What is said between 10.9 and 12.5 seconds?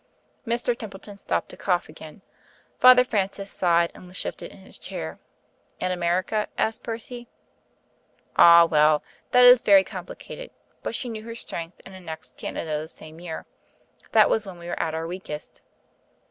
she knew her strength and annexed